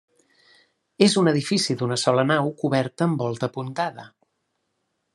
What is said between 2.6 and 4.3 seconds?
coberta amb volta apuntada.